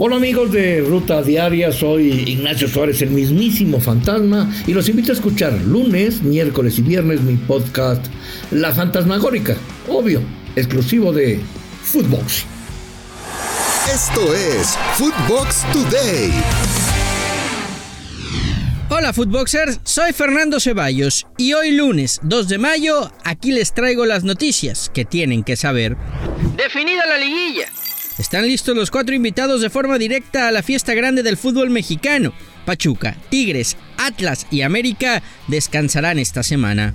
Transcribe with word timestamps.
Hola 0.00 0.14
amigos 0.14 0.52
de 0.52 0.80
Ruta 0.80 1.22
Diaria, 1.22 1.72
soy 1.72 2.12
Ignacio 2.12 2.68
Suárez, 2.68 3.02
el 3.02 3.10
mismísimo 3.10 3.80
fantasma, 3.80 4.48
y 4.64 4.72
los 4.72 4.88
invito 4.88 5.10
a 5.10 5.16
escuchar 5.16 5.52
lunes, 5.54 6.22
miércoles 6.22 6.78
y 6.78 6.82
viernes 6.82 7.20
mi 7.20 7.34
podcast 7.34 8.06
La 8.52 8.72
Fantasmagórica, 8.72 9.56
obvio, 9.88 10.22
exclusivo 10.54 11.12
de 11.12 11.40
Footbox. 11.82 12.44
Esto 13.92 14.34
es 14.34 14.78
Footbox 14.94 15.64
Today. 15.72 16.30
Hola 18.90 19.12
Footboxers, 19.12 19.80
soy 19.82 20.12
Fernando 20.12 20.60
Ceballos 20.60 21.26
y 21.36 21.54
hoy 21.54 21.72
lunes 21.72 22.20
2 22.22 22.46
de 22.46 22.58
mayo 22.58 23.10
aquí 23.24 23.50
les 23.50 23.74
traigo 23.74 24.06
las 24.06 24.22
noticias 24.22 24.92
que 24.94 25.04
tienen 25.04 25.42
que 25.42 25.56
saber. 25.56 25.96
Definida 26.56 27.04
la 27.04 27.18
liguilla. 27.18 27.66
Están 28.18 28.46
listos 28.46 28.76
los 28.76 28.90
cuatro 28.90 29.14
invitados 29.14 29.60
de 29.60 29.70
forma 29.70 29.96
directa 29.96 30.48
a 30.48 30.52
la 30.52 30.62
fiesta 30.62 30.94
grande 30.94 31.22
del 31.22 31.36
fútbol 31.36 31.70
mexicano. 31.70 32.32
Pachuca, 32.66 33.16
Tigres, 33.30 33.76
Atlas 33.96 34.46
y 34.50 34.62
América 34.62 35.22
descansarán 35.46 36.18
esta 36.18 36.42
semana. 36.42 36.94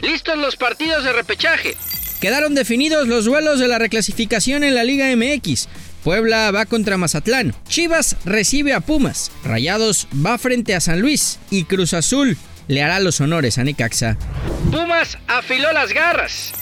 Listos 0.00 0.38
los 0.38 0.56
partidos 0.56 1.04
de 1.04 1.12
repechaje. 1.12 1.76
Quedaron 2.20 2.54
definidos 2.54 3.08
los 3.08 3.24
duelos 3.24 3.58
de 3.58 3.66
la 3.66 3.78
reclasificación 3.78 4.62
en 4.62 4.76
la 4.76 4.84
Liga 4.84 5.14
MX. 5.16 5.68
Puebla 6.04 6.50
va 6.52 6.66
contra 6.66 6.96
Mazatlán, 6.96 7.54
Chivas 7.68 8.16
recibe 8.24 8.72
a 8.72 8.80
Pumas, 8.80 9.30
Rayados 9.44 10.08
va 10.14 10.38
frente 10.38 10.74
a 10.74 10.80
San 10.80 11.00
Luis 11.00 11.38
y 11.50 11.64
Cruz 11.64 11.94
Azul 11.94 12.36
le 12.68 12.82
hará 12.82 13.00
los 13.00 13.20
honores 13.20 13.58
a 13.58 13.64
Necaxa. 13.64 14.16
Pumas 14.70 15.18
afiló 15.26 15.72
las 15.72 15.92
garras. 15.92 16.52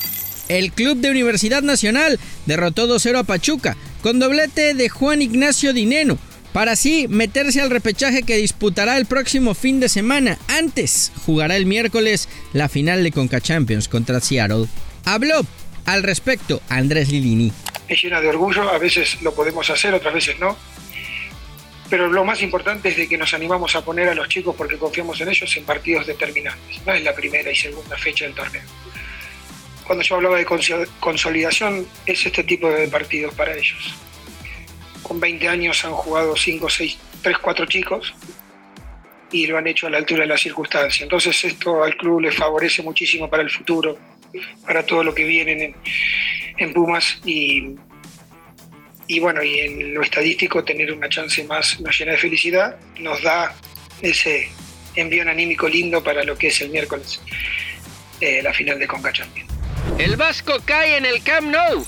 El 0.51 0.73
club 0.73 0.99
de 0.99 1.11
Universidad 1.11 1.63
Nacional 1.63 2.19
derrotó 2.45 2.89
2-0 2.89 3.21
a 3.21 3.23
Pachuca, 3.23 3.77
con 4.03 4.19
doblete 4.19 4.75
de 4.75 4.89
Juan 4.89 5.23
Ignacio 5.23 5.73
Dineno, 5.73 6.19
para 6.53 6.73
así 6.73 7.07
meterse 7.09 7.61
al 7.61 7.71
repechaje 7.71 8.25
que 8.25 8.37
disputará 8.37 8.97
el 8.97 9.07
próximo 9.07 9.55
fin 9.55 9.79
de 9.79 9.89
semana. 9.89 10.39
Antes 10.49 11.13
jugará 11.25 11.55
el 11.55 11.67
miércoles 11.67 12.29
la 12.53 12.69
final 12.69 13.05
de 13.05 13.13
Conca 13.13 13.41
Champions 13.41 13.87
contra 13.87 14.19
Seattle. 14.19 14.67
Habló 15.05 15.47
al 15.87 16.03
respecto 16.03 16.61
Andrés 16.69 17.11
Lilini. 17.11 17.53
Es 17.87 18.03
llena 18.03 18.21
de 18.21 18.27
orgullo, 18.27 18.69
a 18.69 18.79
veces 18.79 19.23
lo 19.23 19.33
podemos 19.33 19.71
hacer, 19.71 19.95
otras 19.95 20.15
veces 20.15 20.41
no. 20.41 20.57
Pero 21.89 22.09
lo 22.09 22.25
más 22.25 22.43
importante 22.43 22.89
es 22.89 22.97
de 22.97 23.09
que 23.09 23.17
nos 23.17 23.33
animamos 23.35 23.77
a 23.77 23.85
poner 23.85 24.09
a 24.09 24.17
los 24.17 24.29
chicos 24.29 24.57
porque 24.59 24.79
confiamos 24.79 25.21
en 25.21 25.29
ellos 25.29 25.57
en 25.57 25.63
partidos 25.63 26.09
determinantes. 26.09 26.81
No 26.85 26.93
es 26.93 27.05
la 27.05 27.15
primera 27.15 27.53
y 27.53 27.55
segunda 27.55 27.97
fecha 27.97 28.25
del 28.25 28.35
torneo. 28.35 28.63
Cuando 29.91 30.05
yo 30.05 30.15
hablaba 30.15 30.39
de 30.39 30.47
consolidación, 31.01 31.85
es 32.07 32.25
este 32.25 32.45
tipo 32.45 32.71
de 32.71 32.87
partidos 32.87 33.35
para 33.35 33.57
ellos. 33.57 33.93
Con 35.03 35.19
20 35.19 35.49
años 35.49 35.85
han 35.85 35.91
jugado 35.91 36.37
5, 36.37 36.71
6, 36.71 36.99
3, 37.23 37.39
4 37.39 37.67
chicos 37.67 38.15
y 39.33 39.49
lo 39.49 39.59
han 39.59 39.67
hecho 39.67 39.89
a 39.89 39.91
la 39.91 39.99
altura 39.99 40.21
de 40.21 40.29
las 40.29 40.43
circunstancias. 40.43 41.03
Entonces 41.03 41.45
esto 41.45 41.83
al 41.83 41.97
club 41.97 42.21
le 42.21 42.31
favorece 42.31 42.85
muchísimo 42.85 43.29
para 43.29 43.43
el 43.43 43.51
futuro, 43.51 43.99
para 44.65 44.87
todo 44.87 45.03
lo 45.03 45.13
que 45.13 45.25
viene 45.25 45.75
en, 46.57 46.73
Pumas 46.73 47.21
y, 47.25 47.75
y 49.09 49.19
bueno, 49.19 49.43
y 49.43 49.59
en 49.59 49.95
lo 49.95 50.03
estadístico 50.03 50.63
tener 50.63 50.93
una 50.93 51.09
chance 51.09 51.43
más 51.43 51.81
nos 51.81 51.99
llena 51.99 52.13
de 52.13 52.19
felicidad, 52.19 52.79
nos 53.01 53.21
da 53.23 53.57
ese 54.03 54.51
envío 54.95 55.29
anímico 55.29 55.69
lindo 55.69 56.01
para 56.01 56.23
lo 56.23 56.39
que 56.39 56.47
es 56.47 56.61
el 56.61 56.71
miércoles, 56.71 57.21
eh, 58.21 58.41
la 58.41 58.55
final 58.55 58.79
de 58.79 58.87
Conca 58.87 59.13
Champions. 59.13 59.50
El 59.99 60.17
Vasco 60.17 60.53
cae 60.65 60.97
en 60.97 61.05
el 61.05 61.23
Camp 61.23 61.49
Nou. 61.49 61.85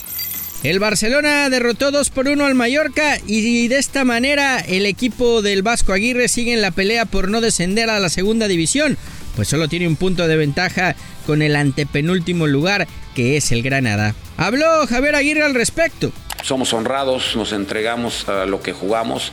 El 0.63 0.79
Barcelona 0.79 1.51
derrotó 1.51 1.91
2 1.91 2.11
por 2.11 2.29
1 2.29 2.45
al 2.45 2.55
Mallorca 2.55 3.19
y 3.27 3.67
de 3.69 3.79
esta 3.79 4.05
manera 4.05 4.61
el 4.61 4.87
equipo 4.87 5.43
del 5.43 5.63
Vasco 5.63 5.93
Aguirre 5.93 6.29
sigue 6.29 6.53
en 6.53 6.63
la 6.63 6.71
pelea 6.71 7.05
por 7.05 7.29
no 7.29 7.41
descender 7.41 7.91
a 7.91 7.99
la 7.99 8.09
segunda 8.09 8.47
división, 8.47 8.97
pues 9.35 9.49
solo 9.49 9.69
tiene 9.69 9.89
un 9.89 9.97
punto 9.97 10.29
de 10.29 10.37
ventaja 10.37 10.95
con 11.27 11.43
el 11.43 11.57
antepenúltimo 11.57 12.47
lugar 12.47 12.87
que 13.15 13.37
es 13.37 13.51
el 13.51 13.63
Granada. 13.63 14.15
Habló 14.37 14.87
Javier 14.87 15.17
Aguirre 15.17 15.43
al 15.43 15.55
respecto. 15.55 16.13
Somos 16.43 16.73
honrados, 16.73 17.35
nos 17.35 17.53
entregamos 17.53 18.29
a 18.29 18.47
lo 18.47 18.63
que 18.63 18.73
jugamos 18.73 19.33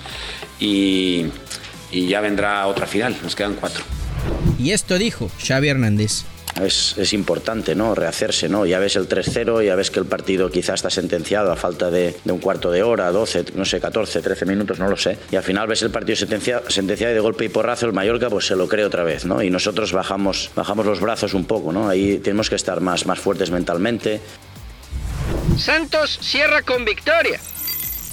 y, 0.59 1.25
y 1.91 2.07
ya 2.07 2.21
vendrá 2.21 2.65
otra 2.65 2.87
final, 2.87 3.15
nos 3.21 3.35
quedan 3.35 3.53
cuatro. 3.53 3.83
Y 4.57 4.71
esto 4.71 4.97
dijo 4.97 5.29
Xavi 5.45 5.69
Hernández 5.69 6.23
es, 6.61 7.13
importante, 7.13 7.75
¿no? 7.75 7.95
Rehacerse, 7.95 8.49
¿no? 8.49 8.65
Ya 8.65 8.79
ves 8.79 8.95
el 8.95 9.07
3-0, 9.07 9.63
ya 9.65 9.75
ves 9.75 9.91
que 9.91 9.99
el 9.99 10.05
partido 10.05 10.49
quizás 10.49 10.75
está 10.75 10.89
sentenciado 10.89 11.51
a 11.51 11.55
falta 11.55 11.89
de, 11.89 12.15
un 12.25 12.39
cuarto 12.39 12.71
de 12.71 12.83
hora, 12.83 13.11
12, 13.11 13.45
no 13.55 13.65
sé, 13.65 13.79
14, 13.79 14.21
13 14.21 14.45
minutos, 14.45 14.79
no 14.79 14.89
lo 14.89 14.97
sé. 14.97 15.17
Y 15.31 15.35
al 15.35 15.43
final 15.43 15.67
ves 15.67 15.81
el 15.81 15.91
partido 15.91 16.15
sentenciado, 16.15 16.69
sentenciado 16.69 17.11
y 17.11 17.15
de 17.15 17.21
golpe 17.21 17.45
y 17.45 17.49
porrazo 17.49 17.85
el 17.85 17.93
Mallorca 17.93 18.29
pues 18.29 18.45
se 18.47 18.55
lo 18.55 18.67
cree 18.67 18.85
otra 18.85 19.03
vez, 19.03 19.25
¿no? 19.25 19.41
Y 19.41 19.49
nosotros 19.49 19.91
bajamos, 19.91 20.51
bajamos 20.55 20.85
los 20.85 20.99
brazos 20.99 21.33
un 21.33 21.45
poco, 21.45 21.71
¿no? 21.71 21.89
Ahí 21.89 22.17
tenemos 22.19 22.49
que 22.49 22.55
estar 22.55 22.81
más, 22.81 23.05
más 23.05 23.19
fuertes 23.19 23.51
mentalmente. 23.51 24.19
Santos 25.57 26.19
cierra 26.21 26.61
con 26.61 26.85
victoria. 26.85 27.39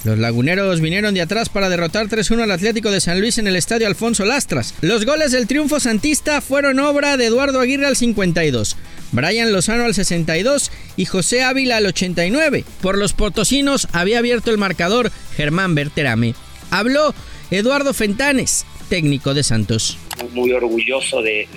Los 0.03 0.19
laguneros 0.19 0.79
vinieron 0.79 1.13
de 1.13 1.21
atrás 1.21 1.49
para 1.49 1.69
derrotar 1.69 2.07
3-1 2.07 2.43
al 2.43 2.51
Atlético 2.51 2.91
de 2.91 3.01
San 3.01 3.19
Luis 3.19 3.37
en 3.37 3.47
el 3.47 3.55
estadio 3.55 3.87
Alfonso 3.87 4.25
Lastras. 4.25 4.73
Los 4.81 5.05
goles 5.05 5.31
del 5.31 5.47
triunfo 5.47 5.79
santista 5.79 6.39
fueron 6.39 6.79
obra 6.79 7.17
de 7.17 7.25
Eduardo 7.25 7.59
Aguirre 7.59 7.87
al 7.87 7.95
52, 7.95 8.77
Brian 9.11 9.51
Lozano 9.51 9.83
al 9.83 9.93
62 9.93 10.71
y 10.95 11.05
José 11.05 11.43
Ávila 11.43 11.77
al 11.77 11.87
89. 11.87 12.63
Por 12.81 12.97
los 12.97 13.13
potosinos 13.13 13.87
había 13.91 14.19
abierto 14.19 14.51
el 14.51 14.57
marcador 14.57 15.11
Germán 15.35 15.75
Berterame. 15.75 16.35
Habló 16.69 17.13
Eduardo 17.51 17.93
Fentanes, 17.93 18.65
técnico 18.89 19.33
de 19.33 19.43
Santos. 19.43 19.97
Muy 20.31 20.51
orgulloso 20.51 21.21
de, 21.21 21.47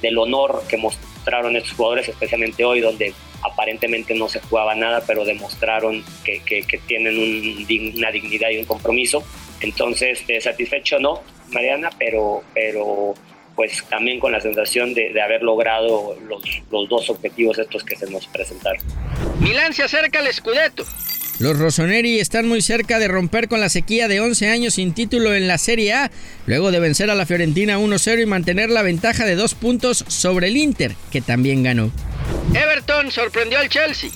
del 0.00 0.18
honor 0.18 0.62
que 0.68 0.76
mostraron 0.76 1.56
estos 1.56 1.72
jugadores, 1.72 2.08
especialmente 2.08 2.64
hoy, 2.64 2.80
donde 2.80 3.14
aparentemente 3.52 4.14
no 4.14 4.28
se 4.28 4.40
jugaba 4.40 4.74
nada, 4.74 5.02
pero 5.06 5.24
demostraron 5.24 6.04
que, 6.24 6.40
tienen 6.86 7.16
una 7.96 8.10
dignidad 8.10 8.50
y 8.50 8.58
un 8.58 8.64
compromiso. 8.64 9.22
Entonces, 9.60 10.24
satisfecho 10.40 10.98
no, 10.98 11.22
Mariana, 11.50 11.90
pero, 11.98 12.42
pero 12.54 13.14
pues 13.54 13.84
también 13.88 14.18
con 14.18 14.32
la 14.32 14.40
sensación 14.40 14.94
de, 14.94 15.20
haber 15.20 15.42
logrado 15.42 16.16
los, 16.26 16.42
los, 16.70 16.88
dos 16.88 17.10
objetivos 17.10 17.58
estos 17.58 17.84
que 17.84 17.96
se 17.96 18.10
nos 18.10 18.26
presentaron. 18.26 18.82
Milán 19.40 19.72
se 19.72 19.82
acerca 19.82 20.18
al 20.20 20.32
Scudetto. 20.32 20.84
Los 21.38 21.58
Rossoneri 21.58 22.20
están 22.20 22.46
muy 22.46 22.62
cerca 22.62 22.98
de 22.98 23.08
romper 23.08 23.48
con 23.48 23.60
la 23.60 23.68
sequía 23.68 24.06
de 24.06 24.20
11 24.20 24.48
años 24.48 24.74
sin 24.74 24.94
título 24.94 25.34
en 25.34 25.48
la 25.48 25.58
Serie 25.58 25.92
A, 25.92 26.10
luego 26.46 26.70
de 26.70 26.78
vencer 26.78 27.10
a 27.10 27.14
la 27.14 27.26
Fiorentina 27.26 27.78
1-0 27.78 28.22
y 28.22 28.26
mantener 28.26 28.70
la 28.70 28.82
ventaja 28.82 29.24
de 29.24 29.34
dos 29.34 29.54
puntos 29.54 30.04
sobre 30.06 30.48
el 30.48 30.56
Inter, 30.56 30.94
que 31.10 31.20
también 31.20 31.62
ganó. 31.62 31.90
Everton 32.54 33.10
sorprendió 33.10 33.58
al 33.58 33.68
Chelsea. 33.68 34.10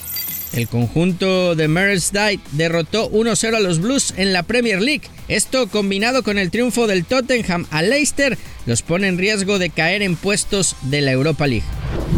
El 0.52 0.68
conjunto 0.68 1.54
de 1.54 1.68
Merseyrail 1.68 2.40
derrotó 2.52 3.10
1-0 3.10 3.56
a 3.56 3.60
los 3.60 3.80
Blues 3.80 4.14
en 4.16 4.32
la 4.32 4.42
Premier 4.42 4.80
League. 4.80 5.02
Esto 5.28 5.68
combinado 5.68 6.22
con 6.22 6.38
el 6.38 6.50
triunfo 6.50 6.86
del 6.86 7.04
Tottenham 7.04 7.66
a 7.70 7.82
Leicester 7.82 8.38
los 8.64 8.82
pone 8.82 9.08
en 9.08 9.18
riesgo 9.18 9.58
de 9.58 9.70
caer 9.70 10.02
en 10.02 10.16
puestos 10.16 10.76
de 10.82 11.00
la 11.00 11.12
Europa 11.12 11.46
League. 11.46 11.64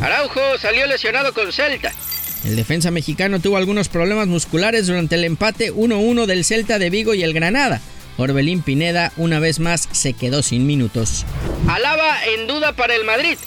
Araujo 0.02 0.40
salió 0.58 0.86
lesionado 0.86 1.32
con 1.32 1.52
Celta. 1.52 1.92
El 2.44 2.56
defensa 2.56 2.90
mexicano 2.90 3.40
tuvo 3.40 3.56
algunos 3.56 3.88
problemas 3.88 4.28
musculares 4.28 4.86
durante 4.86 5.16
el 5.16 5.24
empate 5.24 5.72
1-1 5.72 6.26
del 6.26 6.44
Celta 6.44 6.78
de 6.78 6.90
Vigo 6.90 7.14
y 7.14 7.22
el 7.22 7.32
Granada. 7.32 7.80
Orbelín 8.16 8.62
Pineda 8.62 9.12
una 9.16 9.38
vez 9.40 9.60
más 9.60 9.88
se 9.92 10.12
quedó 10.12 10.42
sin 10.42 10.66
minutos. 10.66 11.24
Alaba 11.68 12.24
en 12.24 12.46
duda 12.46 12.72
para 12.72 12.94
el 12.94 13.04
Madrid. 13.04 13.38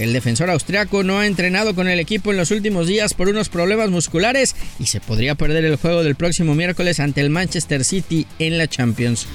El 0.00 0.14
defensor 0.14 0.48
austriaco 0.48 1.02
no 1.02 1.18
ha 1.18 1.26
entrenado 1.26 1.74
con 1.74 1.86
el 1.86 2.00
equipo 2.00 2.30
en 2.30 2.38
los 2.38 2.50
últimos 2.50 2.86
días 2.86 3.12
por 3.12 3.28
unos 3.28 3.50
problemas 3.50 3.90
musculares 3.90 4.56
y 4.78 4.86
se 4.86 4.98
podría 4.98 5.34
perder 5.34 5.66
el 5.66 5.76
juego 5.76 6.02
del 6.02 6.14
próximo 6.14 6.54
miércoles 6.54 7.00
ante 7.00 7.20
el 7.20 7.28
Manchester 7.28 7.84
City 7.84 8.26
en 8.38 8.56
la 8.56 8.66
Champions. 8.66 9.26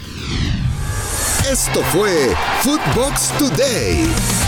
Esto 1.51 1.83
fue 1.83 2.33
Footbox 2.63 3.37
Today. 3.37 4.44